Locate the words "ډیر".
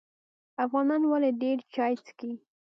1.41-1.57